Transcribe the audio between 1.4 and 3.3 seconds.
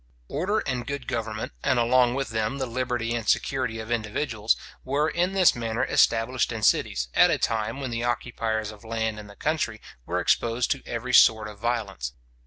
and along with them the liberty and